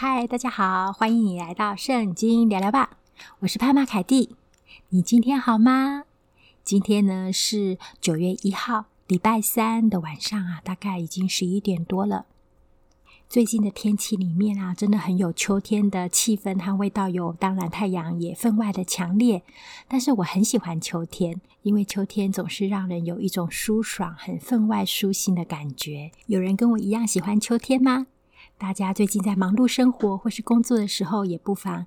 [0.00, 2.98] 嗨，大家好，欢迎你来到圣经聊聊吧。
[3.40, 4.36] 我是潘玛凯蒂，
[4.90, 6.04] 你今天好吗？
[6.62, 12.26] 今天呢是九月一号，礼拜三的晚上啊，大概已经十一点多了。
[13.28, 17.34] 最近的天气里面啊，真的很有秋天的气氛和味道哟。
[17.36, 19.42] 当然，太阳也分外的强烈，
[19.88, 26.12] 但是我很喜欢秋天，因为秋天总是让人有一种舒爽、很分外舒心的感觉。
[26.26, 28.06] 有人跟我一样喜欢秋天吗？
[28.58, 31.86] 大家最近在忙碌生活或是工作的时候，也不妨。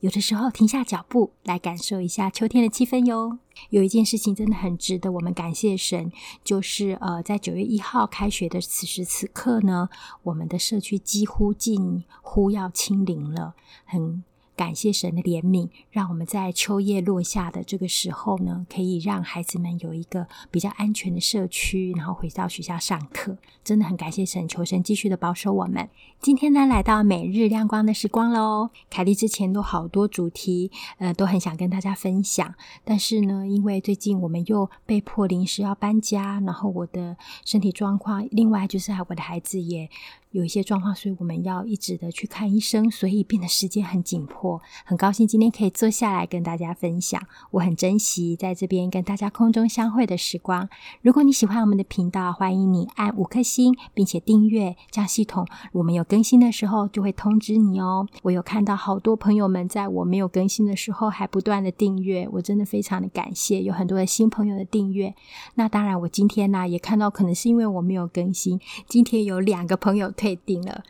[0.00, 3.38] 有的时候停下脚步来感受一下秋天的气氛哟。
[3.70, 6.12] 有一件事情真的很值得我们感谢神，
[6.44, 9.88] 就是呃，在九月一号开学的此时此刻呢，
[10.22, 13.54] 我们的社区几乎近乎要清零了，
[13.84, 14.22] 很。
[14.54, 23.36] 感谢神的怜悯，让我们在秋叶落下的这个时候呢，可以让孩子们有一个比较安全的社区，然后回到学校上课。
[23.64, 25.88] 真的很感谢神，求神继续的保守我们。
[26.20, 28.70] 今天呢，来到每日亮光的时光喽。
[28.90, 32.54] 凯蒂之前都好多主题，呃，都很想跟大家分享，
[32.84, 39.88] 但是呢，因为最近我们又被迫临时要搬家，然后我的身体状况，另外就是我的孩子也。
[40.32, 44.60] 有一些状况，所以我们要一直的去看医生，所以变得时间很紧迫。
[44.84, 50.68] 很高兴今天可以坐下来跟大家分享，我很珍惜在这边跟大家空中相会的时光。
[51.02, 58.08] 如果你喜欢我们的频道，欢迎你按五颗星，并且订阅，这样系统我们有更新的时候就会通知你哦。
[58.22, 65.14] 我有看到好多朋友们在我没有更新的时候还不断的订阅，我真的非常的感谢，有很多的新朋友的订阅。
[65.56, 70.10] 那当然，我今天呢也看到，可能是因为我没有更新，今天有两个朋友。
[70.22, 70.84] 退订了，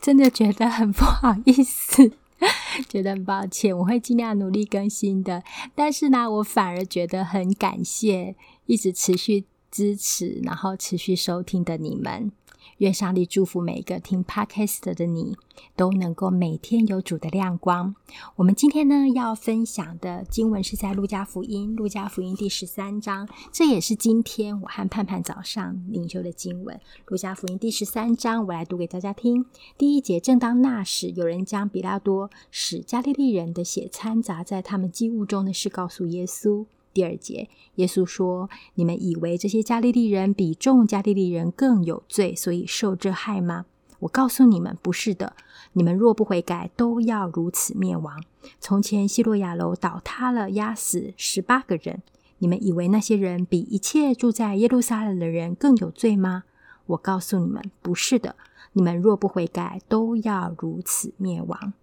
[0.00, 2.10] 真的觉得很不好意思，
[2.90, 5.44] 觉得很抱歉，我会尽量努力更新的。
[5.76, 8.34] 但是呢，我反而觉得很感谢
[8.66, 12.32] 一直持续支持，然后持续收听的你们。
[12.76, 15.36] 愿上帝祝福每一个听 Podcast 的你，
[15.74, 17.96] 都能够每天有主的亮光。
[18.36, 26.80] 我们今天呢要分享的经文是在路加福音，路加福音第十三章，这也是今天我和盼盼早上领修的经文。
[27.06, 29.44] 路加福音第十三章，我来读给大家听。
[29.76, 36.66] 第一节，正当那时，有人将比拉多使加利利人的血掺杂在他们祭物中的事告诉耶稣。
[36.98, 43.66] 第二节，耶稣说：“你们以为这些加利利人比众加利利人更有罪，所以受这害吗？
[44.00, 45.36] 我告诉你们，不是的。
[45.74, 48.20] 你们若不悔改，都要如此灭亡。
[48.58, 52.02] 从前西罗亚楼倒塌了，压死十八个人。
[52.38, 56.42] 你们以为那些人比一切住在耶路撒冷的人更有罪吗？
[56.86, 58.34] 我告诉你们，不是的。
[58.72, 61.74] 你们若不悔改，都要如此灭亡。”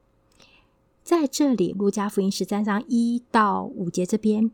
[1.06, 4.50] 在这里，路加福音十三章一到五节这边。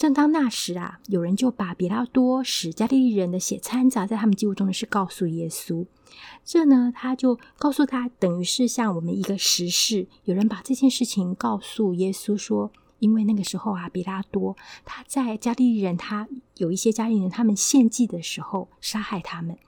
[0.00, 5.84] 正当那时啊，有人就把比拉多使加利利人的血掺杂在他们祭物中的事告诉耶稣。
[6.42, 14.56] 这呢，他就告诉他，等于是像我们一个实事，有人把这件事情告诉耶稣说，因为那个时候啊，比拉多
[14.86, 19.58] 他在加利利人，他有一些加利利人，他们献祭的时候杀害他们。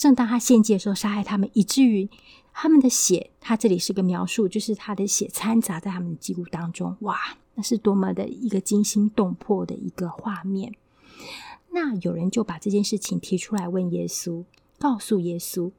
[0.00, 2.08] 正当他献祭的时候杀害他们，以至于
[2.54, 6.96] 他们的血，他这里是个描述，就是他的血掺杂在他们的祭物当中。
[7.00, 7.18] 哇！
[7.54, 10.72] 那是多么的一个惊心动魄的一个画面。
[11.72, 14.44] 那有人就把这件事情提出来问耶稣，
[14.78, 15.70] 告诉耶稣。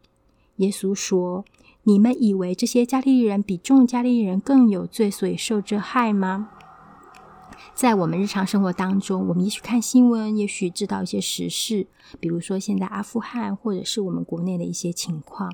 [0.58, 1.44] 耶稣说
[1.84, 6.52] ：“你们以为这些加利利人比众加利利人更有罪，所以受这害吗？”
[7.82, 11.88] 在我们日常生活当中，我们也许看新闻，也许知道一些时事，
[12.20, 15.52] 比如说现在阿富汗，或者是我们国内的一些情况，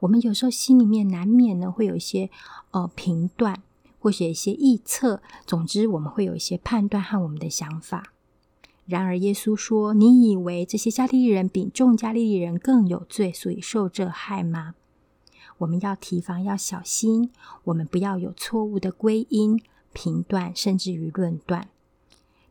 [0.00, 2.28] 我们有时候心里面难免呢会有一些
[2.72, 3.62] 呃评断。
[3.98, 8.12] 或写一些臆测，总之我们会有一些判断和我们的想法。
[8.84, 14.74] 然而耶稣说：“你以为这些加利利人比众加利利人更有罪，所以受这害吗？”
[15.58, 17.30] 我们要提防，要小心，
[17.64, 19.62] 我们不要有错误的归因、
[19.92, 21.68] 评断，甚至于论断。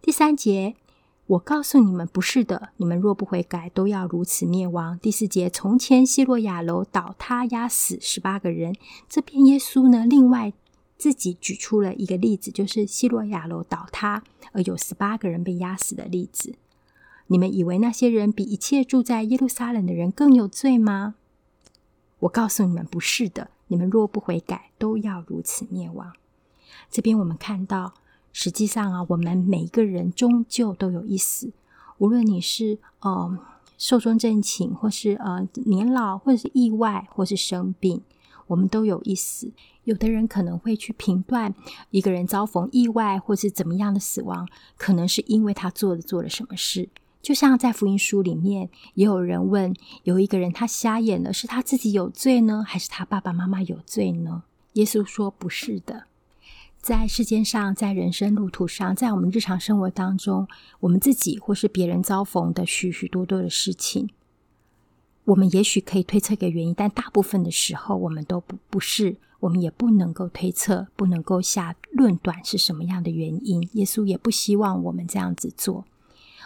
[0.02, 0.75] 第三节，
[1.28, 4.97] 我告诉你们，不是的，你们若不悔改，都要如此灭亡。
[5.00, 8.75] 第四节，从前西罗亚楼倒塌，压死十八个人。
[9.09, 10.53] 这边耶稣呢，另外。
[10.97, 14.22] 自己举出了一个例子，就是西罗亚楼倒塌
[14.52, 16.53] 而有十八个人被压死的例子。
[17.26, 21.16] 你们以为那些人比一切住在耶路撒冷的人更有罪吗？
[22.20, 23.49] 我告诉你们，不是的。
[23.70, 26.14] 你们若不悔改，都要如此灭亡。
[26.90, 27.94] 这边我们看到，
[28.34, 31.52] 实际上啊，我们每一个人终究都有一死。
[31.97, 33.38] 无论你是呃
[33.78, 38.02] 寿终正寝，或是呃年老，或者是意外，或是生病。
[38.47, 39.50] 我们都有一死，
[39.85, 41.56] 有的人可能会去评断
[41.90, 44.46] 一个人遭逢意外或是怎么样的死亡，
[44.78, 46.90] 可能是因为他做了做了什么事。
[47.22, 49.73] 就像在福音书里面，也有人问：
[50.03, 54.44] 有一个人他瞎眼了，是他自己有罪呢，还是他爸爸妈妈有罪呢？
[54.73, 56.08] 耶稣说：不是的。
[56.81, 60.47] 在世间上，在人生路途上，在我们日常生活当中，
[60.79, 64.09] 我们自己或是别人遭逢的许许多多的事情，
[65.25, 73.69] 我们也许可以推测一个原因，但大部分的时候，我们都不不是，我们也不能够推测，不能够下论断是什么样的原因。
[73.73, 75.85] 耶稣也不希望我们这样子做。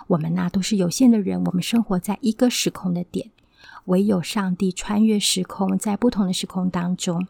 [0.07, 3.31] 我们呐，都是有限的人，我们生活在一个时空的点，
[3.85, 7.25] 唯有上帝穿越时空，在不同的时空当中，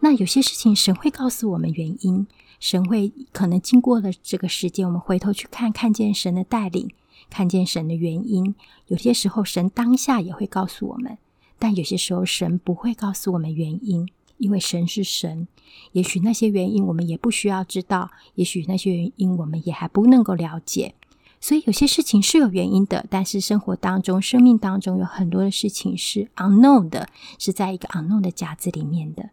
[0.00, 2.26] 那有些事情神会告诉我们原因，
[2.60, 6.90] 神会可能经过了这个时间，我们回头去看，看见神的带领，
[7.30, 8.54] 看见神的原因。
[8.88, 11.18] 有些时候神当下也会告诉我们，
[11.58, 14.08] 但有些时候神不会告诉我们原因，
[14.38, 15.48] 因为神是神。
[15.92, 20.94] 也许那些原因我们也不需要知道，也许那些原因我们也还不能够了解。
[21.38, 27.08] 所以有些事情是有原因的，但是生活当中、生命当中有很多的事情是 unknown 的，
[27.38, 29.30] 是在一个 unknown 的夹子里面的。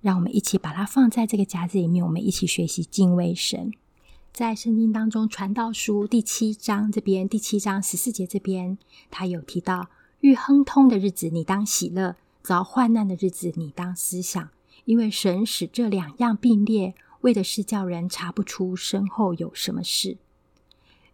[0.00, 3.72] 让我们一起把它放在这个夹子里面，我们一起学习敬畏神。
[4.32, 8.78] 在圣经当中，《传道书》第七章这边，第七章十四节这边，
[9.10, 9.88] 他有提到：
[10.20, 14.48] 遇亨通的日子，你当喜乐；遭患难的日子，你当思想，
[14.84, 20.16] 因为神使这两样并列，为的是叫人查不出身后有什么事。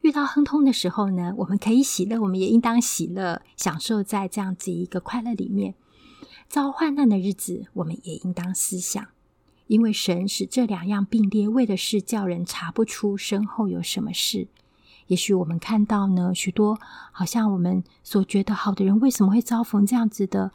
[0.02, 5.74] 遇到亨通的时候呢，我们可以喜乐，我们也应当喜乐，享受在这样子一个快乐里面。
[6.48, 9.06] 遭患难的日子，我们也应当思想，
[9.66, 14.48] 因为神使这两样并列，为的是叫人查不出身后有什么事。
[15.08, 16.78] 也许我们看到呢，许多
[17.12, 20.50] 好像我们所觉得好的人，为什么会遭逢这样子的，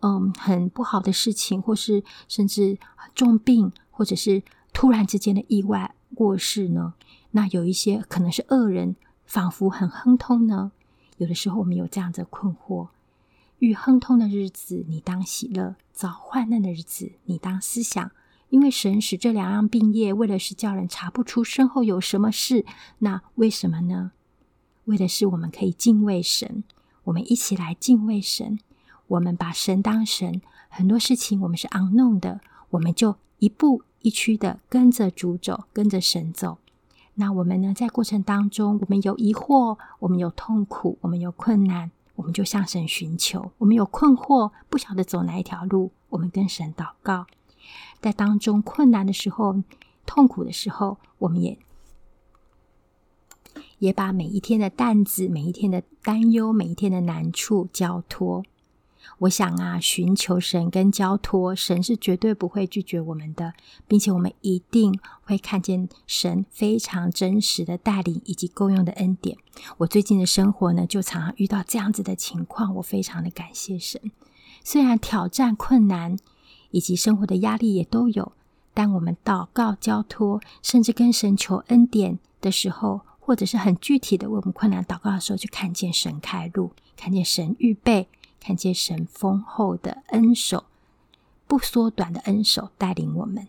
[0.00, 2.78] 嗯，很不好的事情，或是甚至
[3.14, 6.94] 重病，或者是突然之间的意外过世呢？
[7.32, 8.96] 那有一些可能是恶人，
[9.26, 10.72] 仿佛很亨通呢。
[11.18, 12.88] 有的时候我们有这样的困惑：
[13.60, 18.10] 遇亨通的日子，你当喜乐；遭患难的日子，你当思想。
[18.48, 22.64] 因为神使这两样并列，为的是叫人查不出身后有什么事。
[22.98, 24.12] 那为什么呢？
[24.86, 26.64] 为的是我们可以敬畏神。
[27.04, 28.58] 我们一起来敬畏神。
[29.06, 32.40] 我们把神当神，很多事情我们是 unknown 的，
[32.70, 36.58] 我们就一步一趋的跟着主走，跟着神走。
[37.14, 41.90] 那我们呢，在过程当中，我们有疑惑，我们有痛苦，我们有困难，
[42.20, 43.50] 我们就向神寻求。
[43.56, 47.26] 我们有困惑，不晓得走哪一条路，我们跟神祷告。
[47.98, 49.62] 在当中困难的时候、
[50.04, 51.58] 痛苦的时候，我们也
[53.78, 58.44] 也把每一天的担子、每一天的担忧、每一天的难处交托。
[59.18, 63.52] 我想啊，寻求神跟交托，神是绝对不会拒绝我们的，
[63.86, 69.36] 并且我们一定会看见神非常真实的带领以及够用的恩典。
[69.78, 74.00] 我最近的生活呢，就常常遇到这样子的情况，我非常的感谢神。
[74.64, 76.16] 虽然挑战、困难
[76.70, 78.32] 以及生活的压力也都有，
[78.72, 88.08] 但我们祷告、交托，甚至跟神求恩典的时候，或者是很具体的为我们困难祷告的时候，就看见神开路，看见神预备。
[88.40, 90.64] 看见神丰厚的恩手，
[91.46, 93.46] 不缩短的恩手带领我们。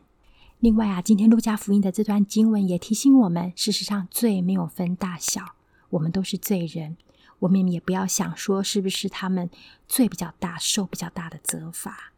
[0.59, 5.55] 另外啊，今天路加福音的这段经文也提醒我们：事实上，罪没有分大小，
[5.91, 6.97] 我们都是罪人。
[7.39, 9.49] 我们也不要想说是不是他们
[9.87, 12.11] 罪比较大，受比较大的责罚。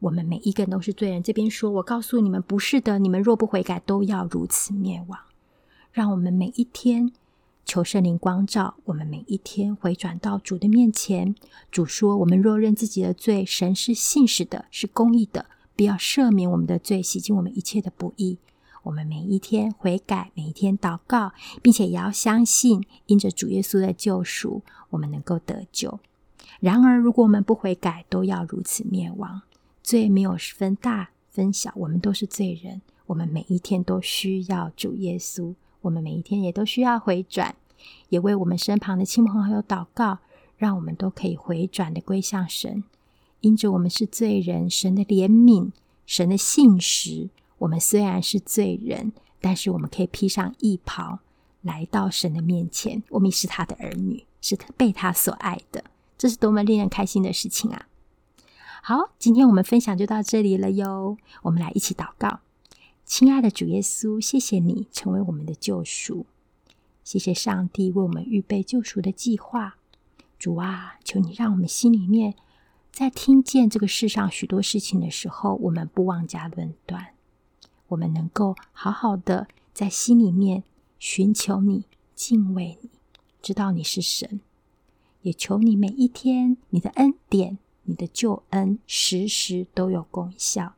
[0.00, 1.22] 我们每一个人都是罪人。
[1.22, 5.18] 这边说，我告诉你们，不是的，你们若不悔改，都要如此灭亡。
[5.92, 7.12] 让我们每一天。
[7.68, 11.34] 求圣灵光照我们，每一天回转到主的面前。
[11.70, 15.44] 主说：“我们若认自己的罪，神是信实的，是公义的，
[15.76, 18.38] 必要赦免我们的罪，洗净我们一切的不义。”
[18.84, 26.00] 我们每一天悔改，每一天祷告，并且也要相信，因着主耶稣的救赎，我们能够得救。
[26.60, 29.42] 然而，如果我们不悔改，都要如此灭亡。
[29.82, 32.80] 罪没有分大分小，我们都是罪人。
[33.04, 35.52] 我们每一天都需要主耶稣。
[35.82, 37.54] 我们每一天也都需要回转，
[38.08, 40.18] 也为我们身旁的亲朋好友祷告，
[40.56, 42.84] 让我们都可以回转的归向神。
[43.40, 45.70] 因着我们是罪人，神的怜悯、
[46.04, 51.20] 神的信实，我们虽然是罪人，但是我们可以披上义袍，
[51.62, 53.02] 来到神的面前。
[53.10, 55.84] 我们是他的儿女，是被他所爱的，
[56.18, 57.86] 这是多么令人开心的事情啊！
[58.82, 61.16] 好，今天我们分享就到这里了哟。
[61.42, 62.40] 我们来一起祷告。
[63.08, 66.26] 亲爱的主耶稣，谢谢你成为我们的救赎，
[67.02, 69.78] 谢谢上帝为我们预备救赎的计划。
[70.38, 72.34] 主啊，求你让我们心里面，
[72.92, 77.14] 在听见这个世上许多事情的时候，我们不妄加论断，
[77.88, 80.62] 我们能够好好的在心里面
[80.98, 82.90] 寻求你、敬畏你，
[83.40, 84.40] 知道你是神，
[85.22, 90.74] 也求你每一天，你的恩典、你的救恩，时时都有功效。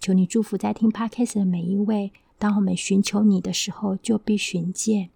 [0.00, 2.10] 求你祝福在听 Podcast 的每一位。
[2.38, 5.10] 当我们寻求你的时候，就必寻见，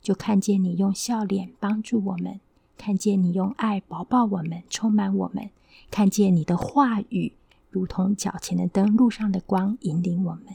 [0.00, 2.38] 就看见你用笑脸帮助我们，
[2.76, 5.50] 看见你用爱抱抱我们，充满我们，
[5.90, 7.32] 看见你的话语
[7.68, 10.54] 如同脚前的灯，路上的光，引领我们。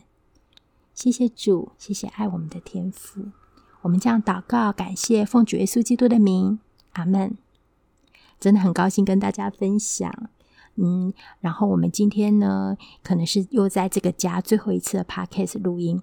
[0.93, 3.25] 谢谢主，谢谢爱我们的天父。
[3.81, 6.59] 我们这样祷告，感谢奉主耶稣基督的名，
[6.93, 7.37] 阿门。
[8.39, 10.29] 真的很高兴跟大家分享，
[10.75, 16.01] 嗯，然后我们今天呢，可能是又在这个家最后一次的 Podcast 录音。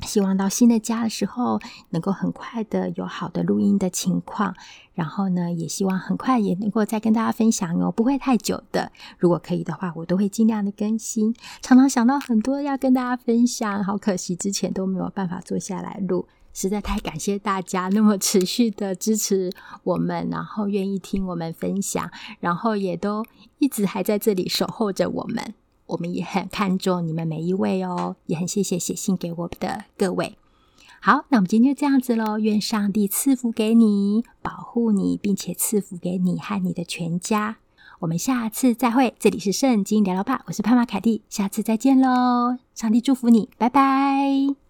[0.00, 4.54] 希望到新的家的时候，能够很快的有好的录音的情况。
[4.92, 8.92] 然后呢，也希望很快也能够再跟大家分享哦，不会太久的。
[9.18, 11.34] 如果可以的话，我都会尽量的更新。
[11.62, 16.26] 常常想到很多要跟大家分享，好可惜之前都没有办法坐下来录。
[16.56, 22.10] 实在太感谢大家那么持续的支持我们，然后愿意听我们分享，
[22.40, 23.22] 然后也都
[23.58, 25.52] 一直还在这里守候着我们。
[25.84, 30.38] 我们也很看重你们每一位哦，也很谢谢写信给我们的各位。
[31.02, 32.38] 好，那我们今天就这样子喽。
[32.38, 37.58] 愿上帝赐福给你，保护你，并且赐福给你和你的全家。
[38.00, 42.56] 我们下次再会，这里是圣经聊聊吧，我是潘玛凯蒂，下次再见喽。
[42.74, 44.65] 上帝祝福你，拜拜。